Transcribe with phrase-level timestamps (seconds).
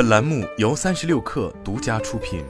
[0.00, 2.42] 本栏目由三十六氪独家出品。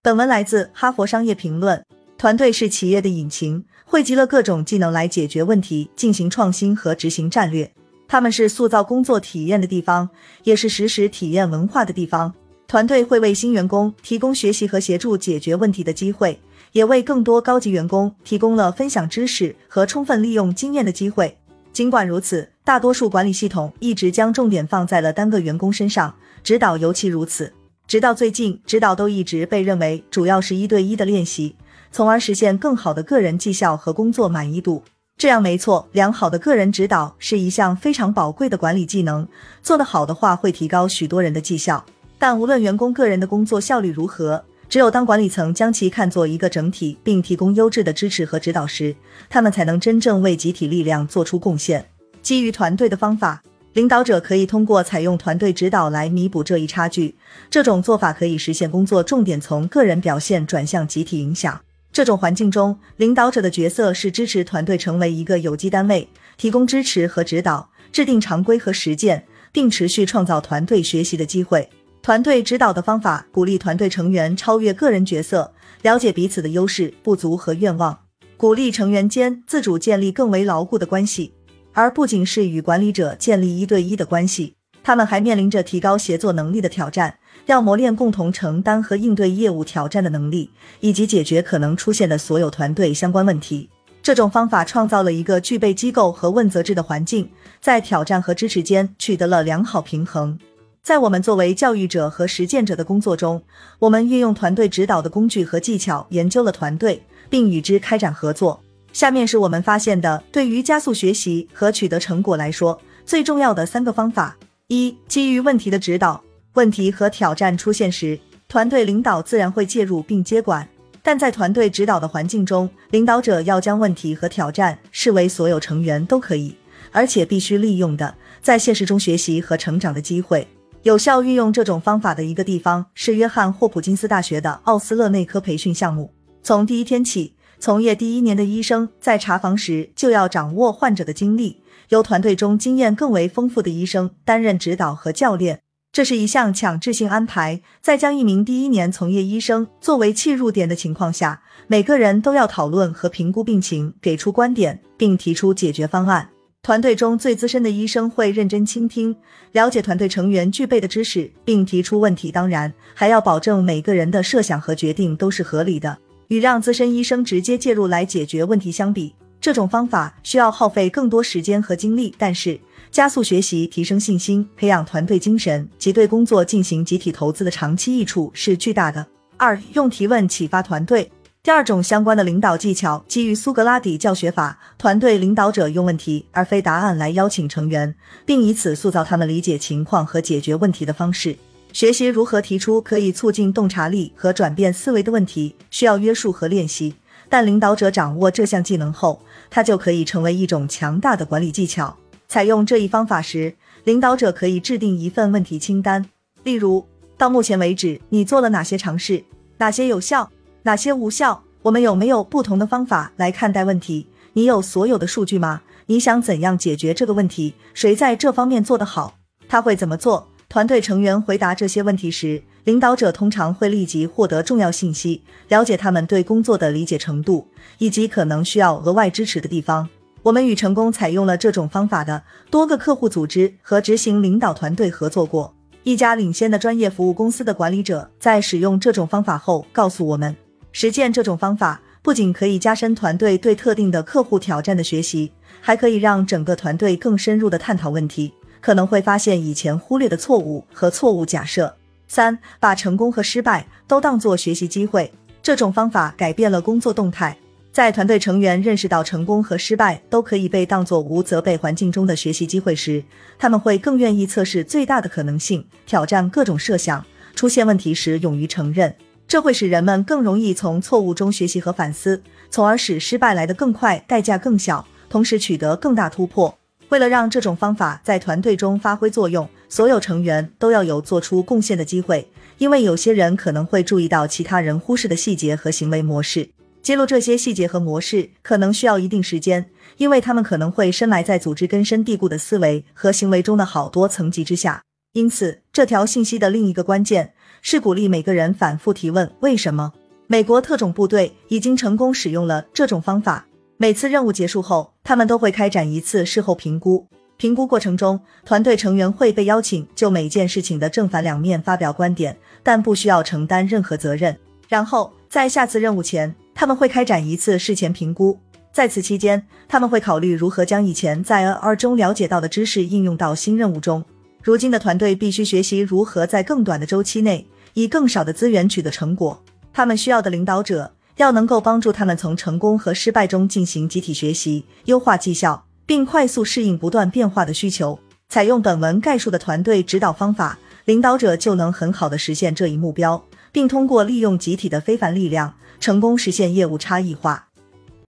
[0.00, 1.78] 本文来自《哈佛商业评论》。
[2.16, 7.70] 团队是企业的引擎，汇集了各种技能来解决问题、进行创新和执行战略。
[8.08, 10.08] 他们是塑造工作体验的地方，
[10.44, 12.32] 也是实时体验文化的地方。
[12.66, 16.40] 团队会为新员工提供学习和协助解决问题的机会，
[16.72, 21.36] 也为更多高级员工提供了分享知识和充分利用经验的机会。
[21.74, 27.52] 尽管如此，大多数管理系统一直将重点放在了单个员工身上，指导尤其如此。
[27.88, 31.56] 直到最近，指导都一直被认为主要是一对一的练习，
[31.90, 34.84] 从而实现更好的个人绩效和工作满意度。
[35.18, 39.26] 这样没错，良好的个人指导是一项非常宝贵的管理技能，
[39.60, 41.84] 做得好的话会提高许多人的绩效。
[42.16, 48.94] 但无论员工个人的工作效率如何，只有当管理层将其看作一个整体，并提供优质的支持和指导时，
[49.28, 51.84] 他们才能真正为集体力量做出贡献。
[52.22, 57.16] 基于团队的方法，领导者可以通过采用团队指导来弥补这一差距。
[57.50, 61.60] 这种做法可以实现工作重点从个人表现转向集体影响。
[61.92, 71.68] 这种环境中，领导者的角色是支持团队成为一个有机单位，提供支持和指导，制定常规和实践，并持续创造团队学习的机会。
[72.00, 75.52] 团队指导的方法鼓励团队成员超越个人角色，
[75.82, 77.98] 了解彼此的优势、不足和愿望，
[78.36, 81.32] 鼓励成员间自主建立更为牢固的关系，
[81.72, 84.54] 而不仅是与管理者建立一对一的关系。
[84.84, 90.50] 他们还面临着提高协作能力的挑战，要磨练共同承担和应对业务挑战的能力，
[90.80, 93.70] 以及解决可能出现的所有团队相关问题。
[94.02, 100.36] 这种方法创造了一个具备机构和问责制的环境，在挑战和支持间取得了良好平衡。
[100.82, 103.40] 在我们作为教育者和实践者的工作中，
[103.78, 108.60] 我们运用团队指导的工具和技巧，研究了团队，并与之开展合作。
[108.92, 114.36] 下面是我们发现的对于加速学习和取得成果来说最重要的三个方法：
[114.68, 116.22] 一、基于问题的指导。
[116.54, 120.68] 问题和挑战出现时，团队领导自然会介入并接管，
[121.02, 126.54] 但在团队指导的环境中，领导者要将问题和挑战视为所有成员都可以，
[126.90, 130.46] 而且必须利用的在现实中学习和成长的机会。
[130.82, 136.12] 有效运用这种方法的一个地方是约翰霍普金斯大学的奥斯勒内科培训项目。
[136.42, 145.60] 从第一天起，从业第一年的医生在查房时就要掌握患者的经历，由团队中经验更为丰富的医生担任指导和教练。
[145.92, 156.30] 这是一项强制性安排，在将一名第一年从业医生作为切入点的情况下，每个人都要讨论和评估病情，给出观点，并提出解决方案。
[156.62, 159.14] 团队中最资深的医生会认真倾听，
[159.52, 162.32] 了解团队成员具备的知识，并提出问题。
[162.32, 165.98] 当然，还要保证每个人的设想和决定都是合理的。
[166.28, 172.14] 与让资深医生直接介入来解决问题相比，这种方法需要耗费更多时间和精力。
[172.18, 172.58] 但是，
[172.90, 179.06] 加速学习、提升信心、培养团队精神及对工作进行集体投资的长期益处是巨大的。
[179.36, 181.10] 二、用提问启发团队。
[181.42, 187.92] 第二种相关的领导技巧基于苏格拉底教学法，团队领导者用问题而非答案来邀请成员，
[188.24, 191.36] 并以此塑造他们理解情况和解决问题的方式。
[191.72, 196.94] 学习如何提出可以促进洞察力和转变思维的问题，需要约束和练习。
[197.30, 201.96] 但领导者掌握这项技能后，他就可以成为一种强大的管理技巧。
[202.28, 206.04] 采用这一方法时，领导者可以制定一份问题清单，
[206.44, 206.84] 例如，
[207.16, 209.24] 到目前为止你做了哪些尝试，
[209.56, 210.30] 哪些有效。
[210.64, 211.42] 哪些无效？
[211.62, 214.06] 我们有没有不同的方法来看待问题？
[214.34, 215.62] 你有所有的数据吗？
[215.86, 217.54] 你想怎样解决这个问题？
[217.72, 219.14] 谁在这方面做得好？
[219.48, 220.28] 他会怎么做？
[220.52, 227.48] 团队成员回答这些问题时，领导者通常会立即获得重要信息，了解他们对工作的理解程度
[227.78, 229.88] 以及可能需要额外支持的地方。
[230.22, 235.54] 我们与成功采用了这种方法的多个客户组织和执行领导团队合作过。
[235.84, 240.36] 一家领先的专业服务公司的管理者在使用这种方法后告诉我们。
[240.70, 251.76] 实践这种方法不仅可以加深团队对特定的客户挑战的学习，还可以让整个团队更深入的探讨问题，可能会发现以前忽略的错误和错误假设。
[252.08, 255.12] 三，把成功和失败都当作学习机会。
[255.42, 257.36] 这种方法改变了工作动态。
[257.72, 263.02] 在团队成员认识到成功和失败都可以被当作无责备环境中的学习机会时，
[263.38, 267.04] 他们会更愿意测试最大的可能性，挑战各种设想，
[267.34, 268.94] 出现问题时勇于承认。
[269.26, 276.54] 这会使人们更容易从错误中学习和反思，从而使失败来得更快、代价更小，同时取得更大突破。
[276.92, 286.50] 为了让这种方法在团队中发挥作用，所有成员都要有做出贡献的机会，因为有些人可能会注意到其他人忽视的细节和行为模式。
[286.82, 289.64] 揭露这些细节和模式可能需要一定时间，
[289.96, 294.82] 因为他们可能会深埋在组织根深蒂固的思维和行为中的好多层级之下。
[295.14, 299.94] 因此，这条信息的另一个关键是鼓励每个人反复提问：为什么？
[300.26, 303.46] 美国特种部队已经成功使用了这种方法。
[303.76, 307.06] 每次任务结束后，他们都会开展一次事后评估。
[307.36, 314.36] 评估过程中，团队成员会被邀请就每件事情的正反两面发表观点，但不需要承担任何责任。
[314.68, 318.38] 然后，在下次任务前，他们会开展一次事前评估，
[318.72, 321.74] 在此期间，他们会考虑如何将以前在 N.R.
[321.74, 324.04] 中了解到的知识应用到新任务中。
[324.40, 329.42] 如今的团队必须学习如何在更短的周期内，以更少的资源取得成果。
[329.72, 337.98] 他们需要的领导者要能够帮助他们从成功和失败中进行集体学习，优化绩效，并快速适应不断变化的需求。
[338.28, 345.54] 采用本文概述的团队指导方法，领导者就能很好的实现这一目标，并通过利用集体的非凡力量。
[345.80, 347.48] 成功实现业务差异化。